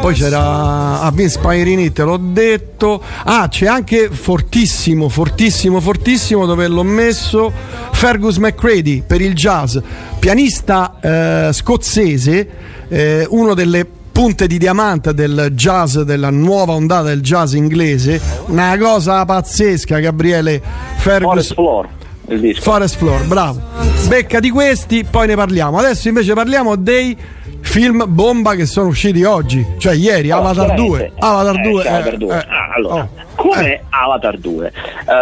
[0.00, 3.02] Poi c'era a Vince Pairini, te l'ho detto.
[3.24, 7.52] Ah, c'è anche fortissimo, fortissimo, fortissimo dove l'ho messo
[7.90, 9.76] Fergus McCready per il jazz,
[10.20, 12.48] pianista eh, scozzese,
[12.88, 18.20] eh, uno delle punte di diamante del jazz, della nuova ondata del jazz inglese.
[18.46, 20.60] Una cosa pazzesca, Gabriele
[20.96, 21.22] Fergus.
[21.28, 21.88] Forest Floor,
[22.26, 22.62] il disco.
[22.62, 23.60] Forest Floor, bravo.
[24.08, 25.78] Becca di questi, poi ne parliamo.
[25.78, 27.16] Adesso invece parliamo dei
[27.60, 30.98] film bomba che sono usciti oggi, cioè ieri, Oh, Avatar 2.
[30.98, 31.14] veramente.
[31.24, 31.82] Avatar Eh, 2.
[31.84, 32.34] c'è Avatar eh, 2.
[32.34, 34.66] eh, Ah, allora, oh, come eh, Avatar 2?
[34.66, 35.12] Eh,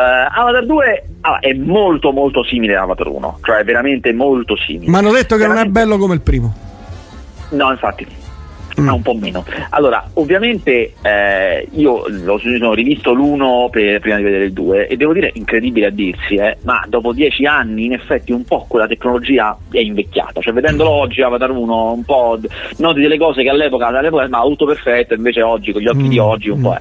[0.41, 4.91] Avatar 2 ah, è molto molto simile a Avatar 1, cioè veramente molto simile.
[4.91, 6.55] Mi hanno detto che non è Veramente- bello come il primo.
[7.51, 8.25] No, infatti.
[8.81, 8.85] Mm.
[8.85, 9.45] Ma un po' meno.
[9.71, 14.97] Allora, ovviamente eh, io lo sono rivisto l'uno per- prima di vedere il 2 e
[14.97, 18.87] devo dire incredibile a dirsi, eh, ma dopo dieci anni in effetti un po' quella
[18.87, 20.41] tecnologia è invecchiata.
[20.41, 22.39] Cioè vedendolo oggi Avatar 1 un po'
[22.79, 26.17] noti delle cose che all'epoca, all'epoca sembrava tutto perfetto, invece oggi con gli occhi di
[26.17, 26.81] Mm, oggi un po' è.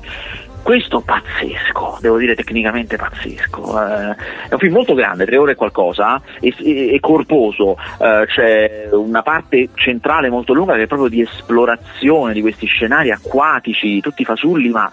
[0.66, 3.80] Questo pazzesco, devo dire tecnicamente pazzesco.
[3.80, 4.16] eh,
[4.50, 7.78] è un film molto grande, tre ore e qualcosa, e corposo.
[8.00, 13.12] eh, c'è una parte centrale molto lunga che è proprio di esplorazione di questi scenari
[13.12, 14.92] acquatici, tutti fasulli, ma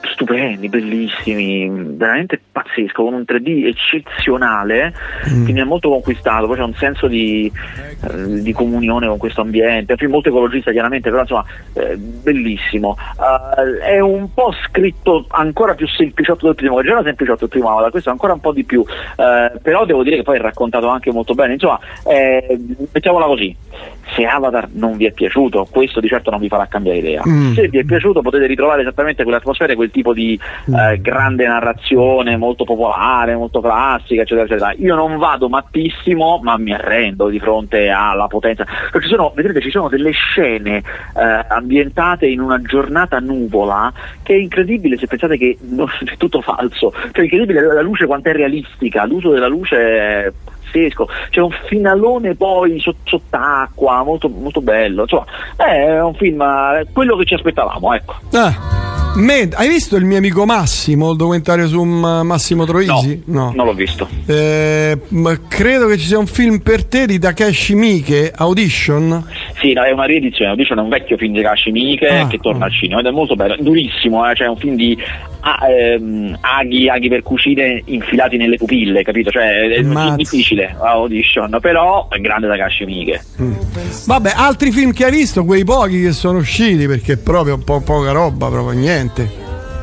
[0.00, 4.94] stupendi, bellissimi, veramente pazzesco, con un 3D eccezionale
[5.28, 5.46] Mm.
[5.46, 7.50] che mi ha molto conquistato, poi c'è un senso di,
[8.02, 12.96] eh, di comunione con questo ambiente, è molto ecologista chiaramente, però insomma eh, bellissimo.
[13.18, 17.74] Eh, è un po' scritto ancora più sempliciotto del primo, già era sempliciotto il primo,
[17.74, 18.84] ma questo è ancora un po' di più,
[19.16, 22.58] eh, però devo dire che poi è raccontato anche molto bene, insomma, eh,
[22.92, 23.56] mettiamola così.
[24.18, 27.22] Se Avatar non vi è piaciuto, questo di certo non vi farà cambiare idea.
[27.26, 27.52] Mm.
[27.52, 32.36] Se vi è piaciuto potete ritrovare esattamente quell'atmosfera e quel tipo di eh, grande narrazione
[32.36, 34.74] molto popolare, molto classica, eccetera, eccetera.
[34.78, 38.64] Io non vado mattissimo, ma mi arrendo di fronte alla potenza.
[38.64, 43.92] Perché ci sono, vedrete, ci sono delle scene eh, ambientate in una giornata nuvola
[44.24, 46.92] che è incredibile se pensate che non- è tutto falso.
[46.92, 50.32] Cioè, è incredibile la luce quanto è realistica, l'uso della luce è
[50.68, 51.08] pazzesco.
[51.30, 55.02] C'è un finalone poi sot- sott'acqua, molto, molto bello.
[55.02, 55.24] Insomma,
[55.56, 58.14] è un film, eh, quello che ci aspettavamo, ecco.
[58.32, 58.97] Ah.
[59.16, 63.22] Me- hai visto il mio amico Massimo, il documentario su mm, Massimo Troisi?
[63.54, 64.08] non l'ho visto.
[64.26, 64.98] Eh,
[65.48, 69.26] credo che ci sia un film per te di Takeshi Miike, Audition.
[69.60, 72.38] Sì, no, è una riedizione, Audition è un vecchio film di Kashi Miike Ah, che
[72.38, 72.68] torna ah.
[72.68, 74.96] al cinema ed è molto bello, durissimo, eh, cioè è un film di
[75.40, 79.30] ah, ehm, aghi, aghi per cucine infilati nelle pupille, capito?
[79.30, 83.20] Cioè è film difficile, Audition, però è grande da Kashi Miike.
[84.06, 88.12] Vabbè, altri film che hai visto, quei pochi che sono usciti, perché proprio po' poca
[88.12, 89.07] roba, proprio niente.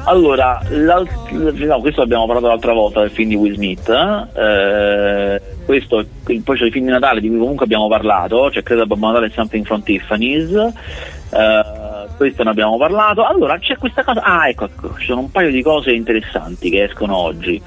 [0.08, 3.90] Allora, l'al- no, questo abbiamo parlato l'altra volta del film di Will Smith.
[3.90, 8.86] eh, questo, poi c'è il film di Natale di cui comunque abbiamo parlato, cioè credo
[8.86, 10.52] Babbo Natale Something from Tiffany's.
[10.52, 11.84] eh,
[12.18, 13.26] questo ne abbiamo parlato.
[13.26, 14.22] Allora, c'è questa cosa.
[14.22, 17.62] Ah, ecco, ecco, ci sono un paio di cose interessanti che escono oggi.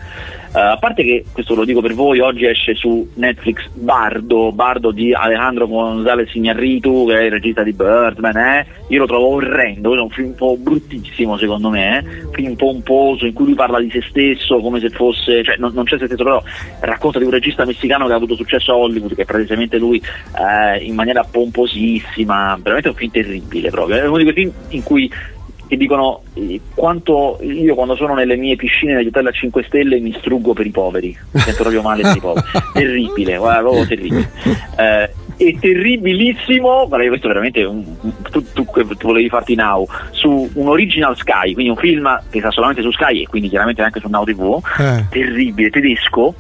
[0.55, 4.91] Eh, a parte che, questo lo dico per voi, oggi esce su Netflix Bardo, Bardo
[4.93, 8.67] di Alejandro González Iñárritu, che è il regista di Birdman, eh?
[8.89, 12.05] io lo trovo orrendo, è un film un po' bruttissimo secondo me, eh?
[12.33, 15.85] film pomposo in cui lui parla di se stesso come se fosse, cioè non, non
[15.85, 16.43] c'è se stesso, però
[16.81, 20.01] racconta di un regista messicano che ha avuto successo a Hollywood, che è praticamente lui
[20.01, 24.83] eh, in maniera pomposissima, veramente un film terribile proprio, è uno di quei film in
[24.83, 25.11] cui
[25.69, 30.01] che dicono eh, quanto io quando sono nelle mie piscine negli hotel a 5 stelle
[30.01, 33.87] mi struggo per i poveri, mi sento proprio male per i poveri, terribile, guarda, proprio
[33.87, 34.31] terribile.
[34.79, 37.85] Eh, è terribilissimo, guarda, questo veramente un-
[38.31, 42.51] tu, tu, tu volevi farti now su un original Sky, quindi un film che sta
[42.51, 45.05] solamente su Sky e quindi chiaramente anche su Now TV, Eh.
[45.11, 46.35] terribile, tedesco,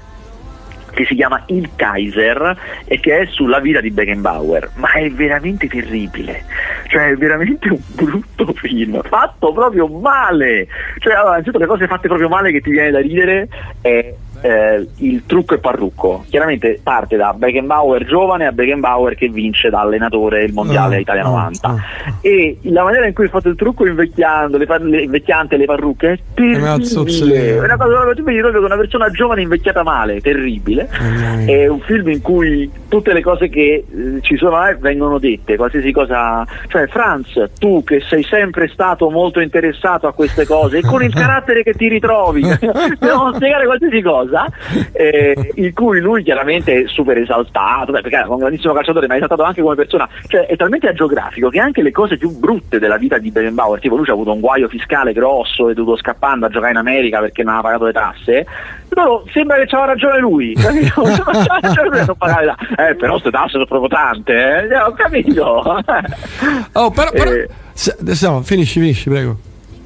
[0.98, 5.68] che si chiama Il Kaiser e che è sulla vita di Beckenbauer, ma è veramente
[5.68, 6.42] terribile,
[6.88, 10.66] cioè è veramente un brutto film, fatto proprio male,
[10.98, 13.48] cioè allora, innanzitutto le cose fatte proprio male che ti viene da ridere
[13.80, 19.70] è eh, il trucco e parrucco, chiaramente parte da Beckenbauer giovane a Beckenbauer che vince
[19.70, 21.77] da allenatore il mondiale Ah, Italia ah, 90 ah.
[22.20, 25.64] e la maniera in cui è fatto il trucco invecchiando, le, par- le invecchiante le
[25.64, 27.35] parrucche è zozzeria.
[27.35, 31.44] terribile, è una cosa tu vedi proprio che una persona giovane invecchiata male, terribile mia.
[31.46, 35.57] è un film in cui tutte le cose che eh, ci sono eh, vengono dette,
[35.57, 36.46] qualsiasi cosa.
[36.68, 41.12] Cioè, Franz, tu che sei sempre stato molto interessato a queste cose e con il
[41.14, 42.42] carattere che ti ritrovi,
[42.98, 44.28] devono spiegare qualsiasi cosa.
[44.93, 49.17] Eh, in cui lui chiaramente è super esaltato, perché era un grandissimo calciatore, ma è
[49.17, 50.09] esaltato anche come persona.
[50.27, 53.97] Cioè, è talmente agiografico che anche le cose più brutte della vita di Beckenbauer, tipo
[53.97, 57.21] lui ha avuto un guaio fiscale grosso e è dovuto scappando a giocare in America
[57.21, 58.47] perché non aveva pagato le tasse.
[58.91, 61.03] No, sembra che c'aveva ragione lui, capito?
[61.03, 62.55] C'aveva ragione lui.
[62.79, 64.33] Eh, però queste tasse sono proprio tante,
[64.69, 64.77] eh?
[64.79, 65.45] Ho capito.
[66.73, 67.49] Oh, però, però- Eh.
[67.73, 69.37] se- no, finisci, finisci, prego.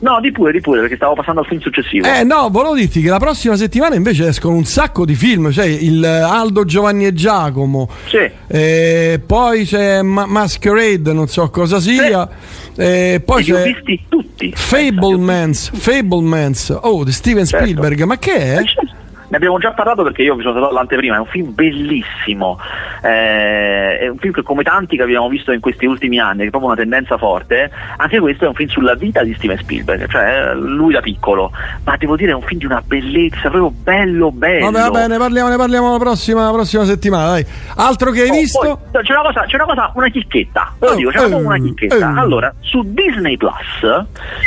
[0.03, 2.09] No, di pure, di pure, perché stavo passando al film successivo.
[2.09, 5.65] Eh no, volevo dirti che la prossima settimana invece escono un sacco di film, cioè
[5.65, 8.29] il eh, Aldo Giovanni e Giacomo, Sì.
[8.49, 12.29] eh, poi c'è Ma- Masquerade, non so cosa sia,
[12.77, 14.53] eh, poi Li ho c'è visti tutti.
[14.57, 17.65] Fablemans, Fablemans, oh di Steven Certo.
[17.65, 18.59] Spielberg, ma che è?
[18.59, 19.01] Eh, certo.
[19.33, 22.59] Ne abbiamo già parlato perché io mi sono stato all'anteprima, è un film bellissimo,
[23.03, 26.47] eh, è un film che come tanti che abbiamo visto in questi ultimi anni, che
[26.49, 30.07] è proprio una tendenza forte, anche questo è un film sulla vita di Steven Spielberg,
[30.11, 31.51] cioè eh, lui da piccolo,
[31.85, 34.71] ma devo dire è un film di una bellezza, proprio bello bello.
[34.71, 37.47] Vabbè, va bene, parliamo, ne parliamo la prossima, la prossima settimana, dai.
[37.77, 38.81] Altro che hai Oh, visto?
[38.93, 41.39] poi, c'è una cosa, c'è una cosa, una chicchetta, ve lo Oh, dico, c'è proprio
[41.39, 41.97] eh, una chicchetta.
[41.97, 42.19] eh.
[42.21, 43.55] Allora, su Disney Plus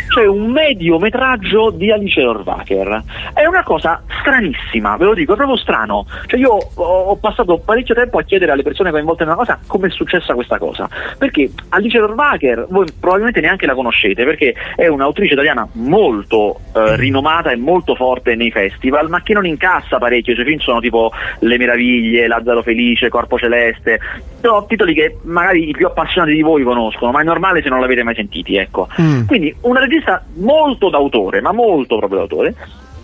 [0.09, 3.01] c'è un mediometraggio di Alice Rohrwacher.
[3.33, 6.05] È una cosa stranissima, ve lo dico, è proprio strano.
[6.25, 9.87] Cioè io ho, passato parecchio tempo a chiedere alle persone coinvolte in una cosa come
[9.87, 10.89] è successa questa cosa.
[11.17, 17.51] Perché Alice Rohrwacher, voi probabilmente neanche la conoscete, perché è un'autrice italiana molto eh, rinomata
[17.51, 20.33] e molto forte nei festival, ma che non incassa parecchio.
[20.33, 23.99] I suoi film sono tipo Le Meraviglie, Lazzaro Felice, Corpo Celeste.
[24.41, 27.79] Sono titoli che magari i più appassionati di voi conoscono, ma è normale se non
[27.79, 28.87] l'avete mai sentiti, ecco.
[29.01, 29.25] Mm.
[29.25, 32.55] Quindi una regista molto d'autore, ma molto proprio d'autore,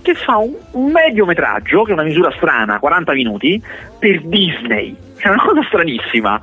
[0.02, 3.62] che fa un, un mediometraggio, che è una misura strana, 40 minuti,
[4.00, 4.96] per Disney.
[5.22, 6.40] È una cosa stranissima.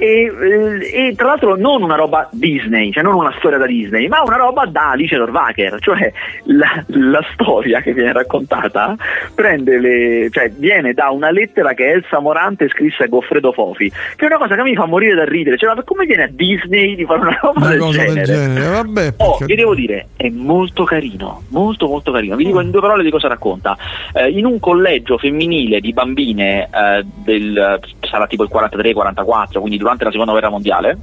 [0.00, 4.06] e, eh, e tra l'altro non una roba Disney, cioè non una storia da Disney,
[4.06, 6.12] ma una roba da Alice Dorvacher, cioè
[6.44, 8.94] la, la storia che viene raccontata
[9.34, 14.24] prende le, cioè, viene da una lettera che Elsa Morante scrisse a Goffredo Fofi, che
[14.24, 16.94] è una cosa che mi fa morire da ridere, cioè ma come viene a Disney
[16.94, 18.12] di fare una roba Una del genere?
[18.14, 19.14] del genere, vabbè.
[19.16, 22.36] Oh, vi devo dire, è molto carino, molto molto carino.
[22.36, 22.46] Vi Mm.
[22.46, 23.76] dico in due parole di cosa racconta.
[24.14, 30.04] Eh, in un collegio femminile di bambine eh, del sarà tipo il 43-44, quindi durante
[30.04, 30.98] la seconda guerra mondiale.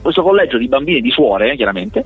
[0.00, 2.04] Questo collegio di bambine di suore, chiaramente,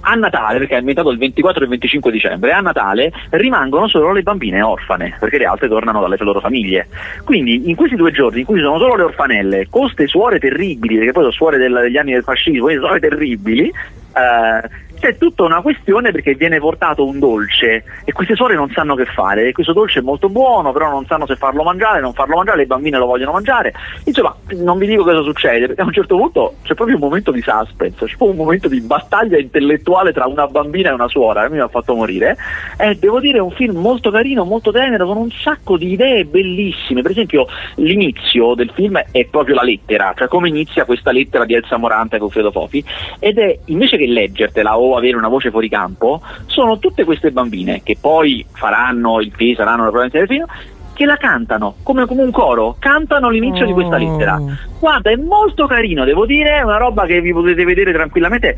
[0.00, 4.12] a Natale, perché è ambientato il 24 e il 25 dicembre, a Natale rimangono solo
[4.12, 6.86] le bambine orfane, perché le altre tornano dalle loro famiglie.
[7.24, 10.96] Quindi in questi due giorni in cui sono solo le orfanelle, con queste suore terribili,
[10.96, 14.68] perché poi sono suore del- degli anni del fascismo, queste suore terribili, eh,
[15.02, 19.04] c'è tutta una questione perché viene portato un dolce e queste suore non sanno che
[19.04, 19.48] fare.
[19.48, 22.58] E questo dolce è molto buono però non sanno se farlo mangiare, non farlo mangiare,
[22.58, 23.74] le bambine lo vogliono mangiare.
[24.04, 27.32] Insomma non vi dico cosa succede perché a un certo punto c'è proprio un momento
[27.32, 31.48] di suspense c'è proprio un momento di battaglia intellettuale tra una bambina e una suora
[31.48, 32.36] che mi ha fatto morire.
[32.78, 36.24] E devo dire è un film molto carino, molto tenero con un sacco di idee
[36.26, 37.02] bellissime.
[37.02, 41.54] Per esempio l'inizio del film è proprio la lettera cioè come inizia questa lettera di
[41.54, 42.84] Elsa Morante con Fredo Fofi.
[43.18, 47.82] Ed è invece che leggertela o avere una voce fuori campo, sono tutte queste bambine
[47.82, 50.44] che poi faranno il film, saranno probabilmente del film,
[50.92, 53.98] che la cantano come, come un coro, cantano l'inizio di questa Oh.
[53.98, 54.40] lettera.
[54.82, 58.56] Guarda, è molto carino, devo dire, è una roba che vi potete vedere tranquillamente.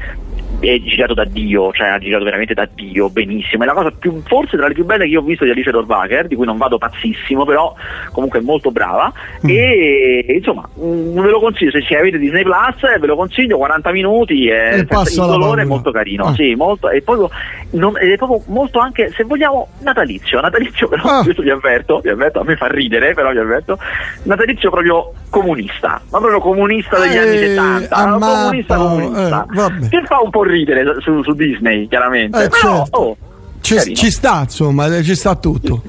[0.58, 3.64] È girato da Dio, cioè ha girato veramente da Dio, benissimo.
[3.64, 5.70] È la cosa più, forse tra le più belle che io ho visto di Alice
[5.70, 7.74] Dorvacher, di cui non vado pazzissimo, però
[8.12, 9.12] comunque è molto brava.
[9.44, 9.48] Mm.
[9.50, 13.58] E insomma, mm, ve lo consiglio, se ci avete Disney Plus, eh, ve lo consiglio,
[13.58, 16.32] 40 minuti, E e il la dolore è molto carino, Ah.
[16.32, 17.28] sì, molto, e proprio,
[17.72, 21.22] non- ed è proprio molto anche, se vogliamo, natalizio, natalizio però, Ah.
[21.24, 23.76] questo vi avverto, vi avverto, a me fa ridere, però vi avverto,
[24.22, 29.46] natalizio proprio comunista, ma proprio comunista degli Eh, anni 70, ammappa, comunista comunista,
[29.82, 32.98] eh, che fa un po' ridere su, su Disney, chiaramente, Eh, però, certo.
[33.00, 33.16] oh,
[33.60, 35.82] Ci, ci sta, insomma, eh, ci sta tutto.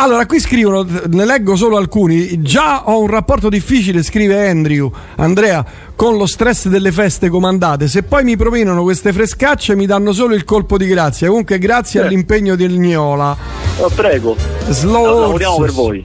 [0.00, 2.40] Allora, qui scrivono, ne leggo solo alcuni.
[2.40, 5.64] Già ho un rapporto difficile, scrive Andrew, Andrea,
[5.96, 7.88] con lo stress delle feste comandate.
[7.88, 11.26] Se poi mi provinano queste frescacce, mi danno solo il colpo di grazia.
[11.28, 12.04] Comunque, grazie Eh.
[12.06, 13.36] all'impegno del Gnola.
[13.78, 14.36] Oh, prego,
[14.68, 16.04] Slow lavoriamo per voi.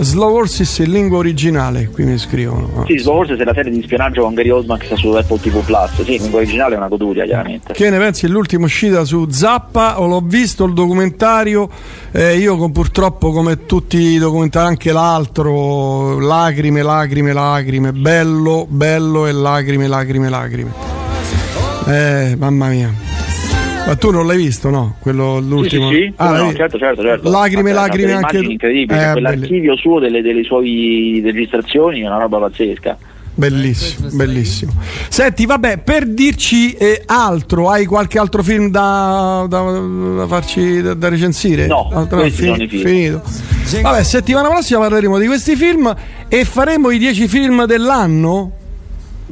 [0.00, 2.84] Slow Horses in lingua originale, qui mi scrivono.
[2.86, 5.64] Sì, forse se la serie di spionaggio con Gary Oldman che sta su Apple TV
[5.64, 7.72] Plus, sì, in lingua originale è una goduria, chiaramente.
[7.72, 10.00] Che ne pensi dell'ultima uscita su Zappa?
[10.00, 11.68] O l'ho visto il documentario,
[12.12, 19.26] eh, io con- purtroppo come tutti i documentari, anche l'altro, lacrime, lacrime, lacrime, bello, bello
[19.26, 20.70] e lacrime, lacrime, lacrime.
[21.86, 23.07] Eh, mamma mia.
[23.88, 24.96] Ma tu non l'hai visto, no?
[25.00, 25.88] Quello l'ultimo?
[25.88, 26.12] Sì, sì, sì.
[26.16, 27.30] Ah, no, certo, certo, certo.
[27.30, 30.60] Lacrime, Ma- lacrime anche immagini incredibili, Eh, cioè, belli- quell'archivio suo delle, delle sue
[31.22, 32.98] registrazioni è una roba pazzesca.
[33.34, 34.72] Bellissimo, bellissimo.
[35.08, 39.62] Senti, vabbè, per dirci eh, altro, hai qualche altro film da, da-
[40.16, 41.66] da farci da, da recensire?
[41.66, 42.84] No, Ah, questi sono i film.
[42.84, 43.22] Finito.
[43.80, 45.94] Vabbè, settimana prossima parleremo di questi film
[46.28, 48.52] e faremo i 10 film dell'anno.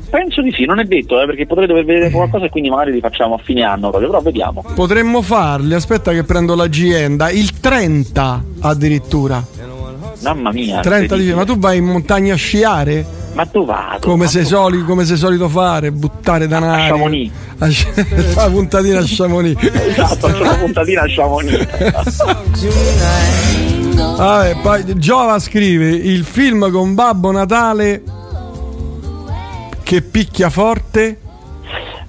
[0.09, 2.93] Penso di sì, non è detto, eh, perché potrei dover vedere qualcosa e quindi magari
[2.93, 4.65] li facciamo a fine anno proprio, però vediamo.
[4.75, 9.45] Potremmo farli, aspetta che prendo l'agenda, il 30 addirittura.
[10.23, 10.81] Mamma mia.
[10.81, 13.05] 30 di ma tu vai in montagna a sciare?
[13.35, 13.99] Ma dove vado?
[14.01, 15.93] Come sei, soli, come sei solito fare?
[15.93, 16.89] Buttare danari.
[16.89, 17.31] Chamonix.
[17.59, 17.69] A
[18.35, 19.73] La puntatina a Chamonix.
[19.89, 21.67] Esatto, una puntatina a Chamonix.
[24.17, 28.03] Vabbè, poi Giova scrive il film con Babbo Natale
[29.87, 31.21] che picchia forte.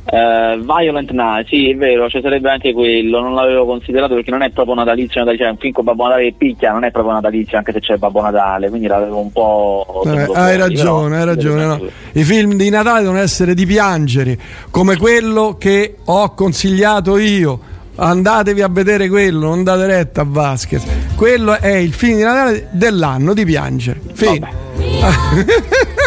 [0.09, 4.41] Eh, Violent Night, sì, è vero, ci sarebbe anche quello, non l'avevo considerato perché non
[4.41, 7.13] è proprio natalizio, natalizio, cioè un film con Babbo Natale che picchia, non è proprio
[7.13, 10.03] natalizio anche se c'è Babbo Natale, quindi l'avevo un po'...
[10.05, 11.65] Eh, hai fuori, ragione, però hai ragione.
[11.65, 11.81] no.
[12.13, 14.39] I film di Natale devono essere di piangere,
[14.71, 17.59] come quello che ho consigliato io.
[17.99, 20.83] Andatevi a vedere quello, non date retta a Vasquez.
[21.15, 23.99] Quello è il film di Natale dell'anno di piangere.
[24.13, 24.49] Fine.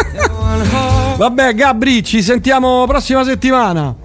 [1.17, 3.95] Vabbè, Gabri, ci sentiamo prossima settimana.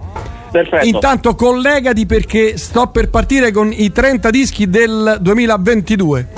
[0.51, 0.87] Perfetto.
[0.87, 6.29] Intanto collegati perché sto per partire con i 30 dischi del 2022.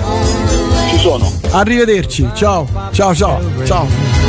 [0.90, 1.30] Ci sono.
[1.50, 4.27] Arrivederci, ciao, ciao, ciao, ciao.